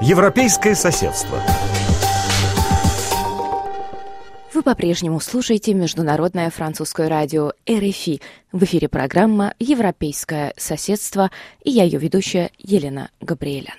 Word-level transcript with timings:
Европейское 0.00 0.74
соседство. 0.74 1.38
Вы 4.54 4.62
по-прежнему 4.62 5.20
слушаете 5.20 5.74
Международное 5.74 6.48
французское 6.48 7.06
радио 7.06 7.52
РФИ. 7.68 8.22
В 8.50 8.64
эфире 8.64 8.88
программа 8.88 9.52
«Европейское 9.58 10.54
соседство» 10.56 11.30
и 11.62 11.70
я 11.70 11.84
ее 11.84 11.98
ведущая 11.98 12.50
Елена 12.56 13.10
Габриэлян. 13.20 13.76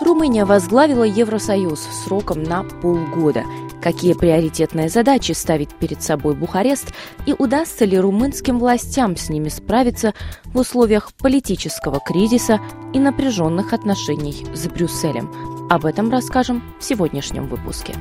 Румыния 0.00 0.44
возглавила 0.44 1.04
Евросоюз 1.04 1.80
сроком 2.04 2.42
на 2.42 2.64
полгода. 2.64 3.44
Какие 3.84 4.14
приоритетные 4.14 4.88
задачи 4.88 5.32
ставит 5.32 5.74
перед 5.74 6.02
собой 6.02 6.34
Бухарест 6.34 6.94
и 7.26 7.34
удастся 7.38 7.84
ли 7.84 7.98
румынским 7.98 8.58
властям 8.58 9.14
с 9.14 9.28
ними 9.28 9.50
справиться 9.50 10.14
в 10.46 10.56
условиях 10.58 11.12
политического 11.12 12.00
кризиса 12.00 12.60
и 12.94 12.98
напряженных 12.98 13.74
отношений 13.74 14.46
с 14.54 14.66
Брюсселем? 14.68 15.30
Об 15.68 15.84
этом 15.84 16.10
расскажем 16.10 16.62
в 16.80 16.84
сегодняшнем 16.84 17.46
выпуске. 17.46 17.94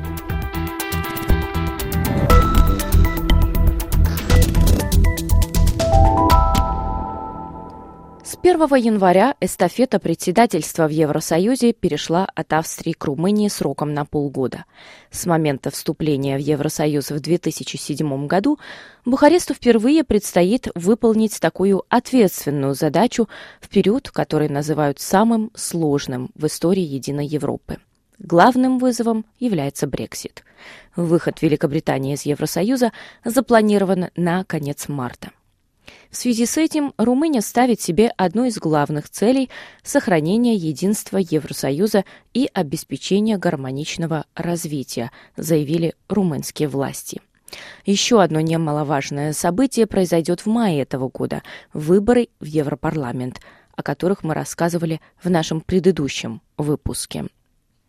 1 8.53 8.75
января 8.75 9.35
эстафета 9.39 9.97
председательства 9.97 10.85
в 10.87 10.91
Евросоюзе 10.91 11.73
перешла 11.73 12.27
от 12.35 12.53
Австрии 12.53 12.91
к 12.91 13.03
Румынии 13.03 13.47
сроком 13.47 13.95
на 13.95 14.05
полгода. 14.05 14.65
С 15.09 15.25
момента 15.25 15.71
вступления 15.71 16.37
в 16.37 16.39
Евросоюз 16.39 17.09
в 17.09 17.19
2007 17.19 18.27
году 18.27 18.59
Бухаресту 19.05 19.55
впервые 19.55 20.03
предстоит 20.03 20.67
выполнить 20.75 21.39
такую 21.39 21.83
ответственную 21.89 22.75
задачу 22.75 23.27
в 23.59 23.69
период, 23.69 24.11
который 24.11 24.49
называют 24.49 24.99
самым 24.99 25.49
сложным 25.55 26.29
в 26.35 26.45
истории 26.45 26.83
Единой 26.83 27.25
Европы. 27.25 27.79
Главным 28.19 28.77
вызовом 28.77 29.25
является 29.39 29.87
Брексит. 29.87 30.43
Выход 30.95 31.41
Великобритании 31.41 32.13
из 32.13 32.21
Евросоюза 32.21 32.91
запланирован 33.25 34.09
на 34.15 34.43
конец 34.43 34.87
марта. 34.89 35.31
В 36.13 36.15
связи 36.15 36.45
с 36.45 36.57
этим 36.57 36.93
Румыния 36.99 37.41
ставит 37.41 37.81
себе 37.81 38.13
одной 38.17 38.49
из 38.49 38.59
главных 38.59 39.09
целей 39.09 39.49
сохранение 39.81 40.53
единства 40.53 41.17
Евросоюза 41.17 42.05
и 42.35 42.47
обеспечение 42.53 43.39
гармоничного 43.39 44.25
развития, 44.35 45.09
заявили 45.37 45.95
румынские 46.09 46.67
власти. 46.67 47.19
Еще 47.83 48.21
одно 48.21 48.41
немаловажное 48.41 49.33
событие 49.33 49.87
произойдет 49.87 50.41
в 50.41 50.45
мае 50.45 50.83
этого 50.83 51.09
года– 51.09 51.41
выборы 51.73 52.29
в 52.39 52.45
Европарламент, 52.45 53.41
о 53.75 53.81
которых 53.81 54.23
мы 54.23 54.35
рассказывали 54.35 55.01
в 55.19 55.31
нашем 55.31 55.61
предыдущем 55.61 56.43
выпуске. 56.59 57.25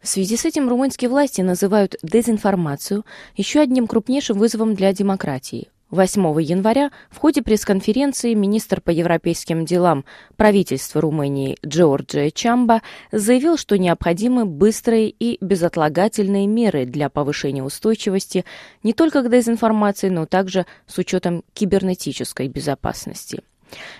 В 0.00 0.08
связи 0.08 0.39
с 0.39 0.47
этим 0.47 0.70
румынские 0.70 1.11
власти 1.11 1.42
называют 1.42 1.97
дезинформацию 2.02 3.05
еще 3.36 3.61
одним 3.61 3.86
крупнейшим 3.86 4.39
вызовом 4.39 4.75
для 4.75 4.95
демократии. 4.95 5.69
8 5.94 6.40
января 6.42 6.90
в 7.08 7.18
ходе 7.18 7.40
пресс-конференции 7.40 8.34
министр 8.34 8.80
по 8.80 8.90
европейским 8.90 9.64
делам 9.64 10.04
правительства 10.36 11.00
Румынии 11.00 11.56
Джорджия 11.64 12.30
Чамба 12.30 12.82
заявил, 13.12 13.56
что 13.56 13.78
необходимы 13.78 14.44
быстрые 14.44 15.08
и 15.08 15.38
безотлагательные 15.40 16.46
меры 16.46 16.84
для 16.84 17.08
повышения 17.08 17.62
устойчивости 17.62 18.44
не 18.82 18.92
только 18.92 19.22
к 19.22 19.30
дезинформации, 19.30 20.08
но 20.08 20.26
также 20.26 20.66
с 20.86 20.98
учетом 20.98 21.44
кибернетической 21.54 22.48
безопасности. 22.48 23.42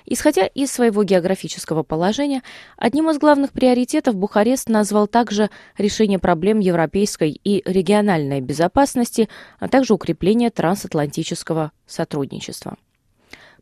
Исходя 0.07 0.47
из 0.47 0.71
своего 0.71 1.05
географического 1.05 1.83
положения, 1.83 2.43
одним 2.77 3.11
из 3.11 3.19
главных 3.19 3.53
приоритетов 3.53 4.15
Бухарест 4.15 4.69
назвал 4.69 5.07
также 5.07 5.51
решение 5.79 6.19
проблем 6.19 6.61
европейской 6.61 7.31
и 7.31 7.63
региональной 7.65 8.41
безопасности, 8.41 9.29
а 9.59 9.69
также 9.69 9.95
укрепление 9.95 10.51
трансатлантического 10.51 11.73
сотрудничества. 11.87 12.77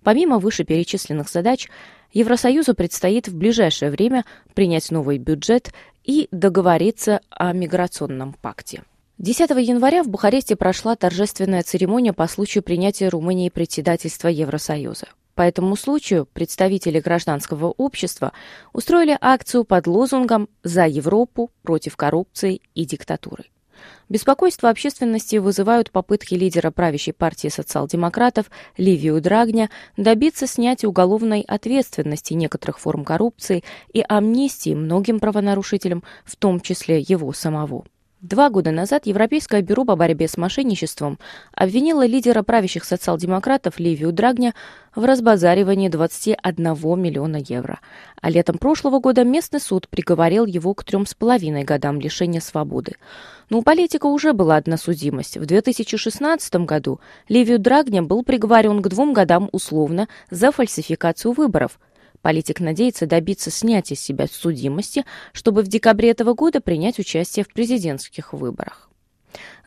Помимо 0.02 0.38
вышеперечисленных 0.38 1.28
задач, 1.28 1.68
Евросоюзу 2.12 2.74
предстоит 2.74 3.28
в 3.28 3.36
ближайшее 3.36 3.90
время 3.90 4.24
принять 4.54 4.90
новый 4.90 5.18
бюджет 5.18 5.72
и 6.04 6.28
договориться 6.30 7.20
о 7.30 7.52
миграционном 7.52 8.34
пакте. 8.34 8.82
10 9.18 9.50
января 9.50 10.02
в 10.02 10.08
Бухаресте 10.08 10.56
прошла 10.56 10.96
торжественная 10.96 11.62
церемония 11.62 12.12
по 12.12 12.26
случаю 12.26 12.64
принятия 12.64 13.08
Румынии 13.08 13.50
председательства 13.50 14.28
Евросоюза. 14.28 15.06
По 15.34 15.42
этому 15.42 15.76
случаю 15.76 16.28
представители 16.32 17.00
гражданского 17.00 17.66
общества 17.70 18.32
устроили 18.72 19.16
акцию 19.20 19.64
под 19.64 19.86
лозунгом 19.86 20.48
«За 20.62 20.86
Европу 20.86 21.50
против 21.62 21.96
коррупции 21.96 22.60
и 22.74 22.84
диктатуры». 22.84 23.46
Беспокойство 24.08 24.68
общественности 24.68 25.36
вызывают 25.36 25.90
попытки 25.90 26.34
лидера 26.34 26.70
правящей 26.70 27.14
партии 27.14 27.48
социал-демократов 27.48 28.50
Ливию 28.76 29.20
Драгня 29.20 29.70
добиться 29.96 30.46
снятия 30.46 30.88
уголовной 30.88 31.40
ответственности 31.40 32.34
некоторых 32.34 32.78
форм 32.78 33.04
коррупции 33.04 33.64
и 33.92 34.04
амнистии 34.06 34.74
многим 34.74 35.18
правонарушителям, 35.18 36.04
в 36.24 36.36
том 36.36 36.60
числе 36.60 37.00
его 37.00 37.32
самого. 37.32 37.84
Два 38.22 38.50
года 38.50 38.70
назад 38.70 39.06
Европейское 39.06 39.62
бюро 39.62 39.84
по 39.84 39.96
борьбе 39.96 40.28
с 40.28 40.36
мошенничеством 40.36 41.18
обвинило 41.52 42.06
лидера 42.06 42.44
правящих 42.44 42.84
социал-демократов 42.84 43.80
Ливию 43.80 44.12
Драгня 44.12 44.54
в 44.94 45.04
разбазаривании 45.04 45.88
21 45.88 46.56
миллиона 47.00 47.38
евро. 47.44 47.80
А 48.20 48.30
летом 48.30 48.58
прошлого 48.58 49.00
года 49.00 49.24
местный 49.24 49.58
суд 49.58 49.88
приговорил 49.88 50.46
его 50.46 50.72
к 50.72 50.84
трем 50.84 51.04
с 51.04 51.14
половиной 51.14 51.64
годам 51.64 51.98
лишения 51.98 52.40
свободы. 52.40 52.92
Но 53.50 53.58
у 53.58 53.62
политика 53.62 54.06
уже 54.06 54.34
была 54.34 54.54
одна 54.54 54.76
судимость. 54.76 55.36
В 55.36 55.44
2016 55.44 56.54
году 56.64 57.00
Ливию 57.28 57.58
Драгня 57.58 58.04
был 58.04 58.22
приговорен 58.22 58.82
к 58.82 58.88
двум 58.88 59.14
годам 59.14 59.48
условно 59.50 60.06
за 60.30 60.52
фальсификацию 60.52 61.32
выборов– 61.32 61.80
Политик 62.22 62.60
надеется 62.60 63.06
добиться 63.06 63.50
снятия 63.50 63.96
с 63.96 64.00
себя 64.00 64.26
судимости, 64.26 65.04
чтобы 65.32 65.62
в 65.62 65.68
декабре 65.68 66.10
этого 66.10 66.34
года 66.34 66.60
принять 66.60 66.98
участие 66.98 67.44
в 67.44 67.52
президентских 67.52 68.32
выборах. 68.32 68.88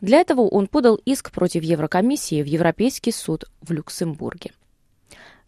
Для 0.00 0.20
этого 0.20 0.42
он 0.42 0.66
подал 0.66 0.96
иск 1.04 1.30
против 1.32 1.62
Еврокомиссии 1.62 2.42
в 2.42 2.46
Европейский 2.46 3.12
суд 3.12 3.44
в 3.60 3.72
Люксембурге. 3.72 4.52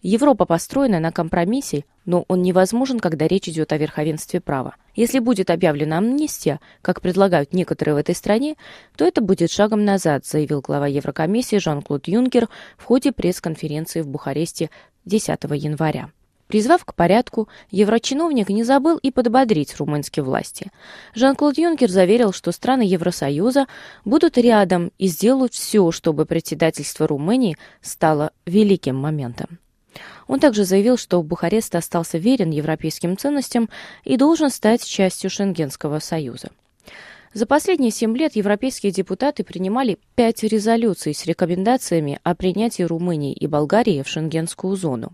Европа 0.01 0.45
построена 0.45 1.01
на 1.01 1.11
компромиссе, 1.11 1.85
но 2.05 2.25
он 2.29 2.43
невозможен, 2.43 3.01
когда 3.01 3.27
речь 3.27 3.49
идет 3.49 3.73
о 3.73 3.79
верховенстве 3.79 4.41
права. 4.41 4.77
Если 4.95 5.19
будет 5.19 5.51
объявлена 5.51 5.99
амнистия, 5.99 6.61
как 6.83 7.01
предлагают 7.01 7.53
некоторые 7.53 7.97
в 7.97 7.99
этой 7.99 8.15
стране, 8.15 8.55
то 8.97 9.05
это 9.05 9.21
будет 9.21 9.51
шагом 9.51 9.85
назад, 9.85 10.25
заявил 10.25 10.61
глава 10.61 10.87
Еврокомиссии 10.87 11.57
Жан-Клод 11.57 12.07
Юнкер 12.07 12.49
в 12.77 12.85
ходе 12.85 13.11
пресс-конференции 13.11 14.03
в 14.03 14.07
Бухаресте 14.07 14.71
10 15.05 15.43
января. 15.55 16.11
Призвав 16.49 16.85
к 16.85 16.95
порядку, 16.95 17.49
еврочиновник 17.71 18.49
не 18.49 18.65
забыл 18.65 18.97
и 18.97 19.11
подбодрить 19.11 19.77
румынские 19.77 20.25
власти. 20.25 20.73
Жан-Клод 21.15 21.59
Юнкер 21.59 21.91
заверил, 21.91 22.33
что 22.33 22.53
страны 22.53 22.83
Евросоюза 22.83 23.67
будут 24.07 24.39
рядом 24.39 24.91
и 24.99 25.09
сделают 25.09 25.53
все, 25.53 25.91
чтобы 25.93 26.25
председательство 26.25 27.07
Румынии 27.07 27.59
стало 27.83 28.33
великим 28.47 28.97
моментом. 28.97 29.59
Он 30.27 30.41
также 30.41 30.65
заявил, 30.65 30.97
что 30.97 31.23
Бухарест 31.23 31.75
остался 31.75 32.17
верен 32.17 32.51
европейским 32.51 33.19
ценностям 33.19 33.69
и 34.05 34.17
должен 34.17 34.49
стать 34.51 34.85
частью 34.85 35.29
Шенгенского 35.29 35.99
союза. 35.99 36.49
За 37.35 37.45
последние 37.45 37.91
семь 37.91 38.17
лет 38.17 38.37
европейские 38.37 38.91
депутаты 38.91 39.45
принимали 39.45 39.99
пять 40.15 40.43
резолюций 40.43 41.15
с 41.15 41.27
рекомендациями 41.27 42.21
о 42.23 42.35
принятии 42.35 42.85
Румынии 42.85 43.35
и 43.35 43.47
Болгарии 43.47 44.03
в 44.03 44.09
шенгенскую 44.09 44.77
зону. 44.77 45.13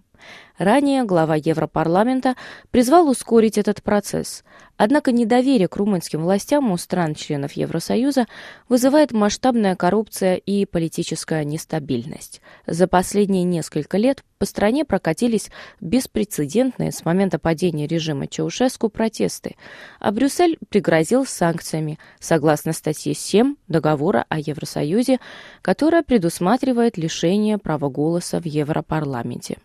Ранее 0.58 1.02
глава 1.02 1.34
Европарламента 1.34 2.36
призвал 2.70 3.08
ускорить 3.08 3.58
этот 3.58 3.82
процесс. 3.82 4.44
Однако 4.76 5.12
недоверие 5.12 5.68
к 5.68 5.76
румынским 5.76 6.22
властям 6.22 6.70
у 6.70 6.76
стран-членов 6.76 7.52
Евросоюза 7.52 8.26
вызывает 8.68 9.12
масштабная 9.12 9.76
коррупция 9.76 10.36
и 10.36 10.64
политическая 10.64 11.44
нестабильность. 11.44 12.40
За 12.66 12.86
последние 12.86 13.44
несколько 13.44 13.98
лет 13.98 14.24
по 14.38 14.46
стране 14.46 14.84
прокатились 14.84 15.50
беспрецедентные 15.80 16.92
с 16.92 17.04
момента 17.04 17.38
падения 17.38 17.86
режима 17.86 18.26
Чаушеску 18.26 18.88
протесты, 18.88 19.56
а 20.00 20.12
Брюссель 20.12 20.58
пригрозил 20.68 21.24
санкциями, 21.26 21.98
согласно 22.20 22.72
статье 22.72 23.14
7 23.14 23.56
договора 23.68 24.24
о 24.28 24.38
Евросоюзе, 24.38 25.18
которая 25.62 26.02
предусматривает 26.02 26.96
лишение 26.96 27.58
права 27.58 27.88
голоса 27.88 28.40
в 28.40 28.44
Европарламенте. 28.44 29.58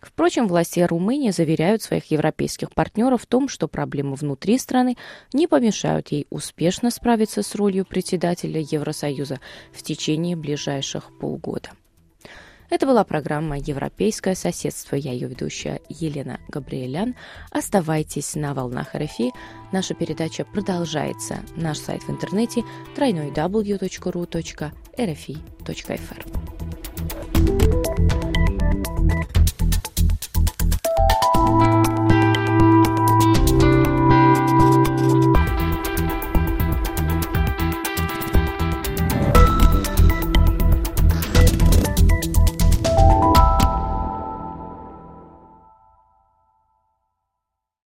Впрочем, 0.00 0.46
власти 0.46 0.80
Румынии 0.80 1.30
заверяют 1.30 1.82
своих 1.82 2.10
европейских 2.10 2.72
партнеров 2.72 3.22
в 3.22 3.26
том, 3.26 3.48
что 3.48 3.68
проблемы 3.68 4.14
внутри 4.14 4.58
страны 4.58 4.96
не 5.32 5.46
помешают 5.46 6.08
ей 6.08 6.26
успешно 6.30 6.90
справиться 6.90 7.42
с 7.42 7.54
ролью 7.54 7.84
председателя 7.84 8.60
Евросоюза 8.60 9.40
в 9.72 9.82
течение 9.82 10.36
ближайших 10.36 11.18
полгода. 11.18 11.70
Это 12.70 12.86
была 12.86 13.02
программа 13.04 13.56
«Европейское 13.58 14.34
соседство». 14.34 14.94
Я 14.94 15.12
ее 15.12 15.26
ведущая 15.28 15.80
Елена 15.88 16.38
Габриэлян. 16.48 17.14
Оставайтесь 17.50 18.34
на 18.34 18.52
волнах 18.52 18.94
РФИ. 18.94 19.32
Наша 19.72 19.94
передача 19.94 20.44
продолжается. 20.44 21.38
Наш 21.56 21.78
сайт 21.78 22.02
в 22.02 22.10
интернете 22.10 22.62
www.rfi.fr. 22.94 23.48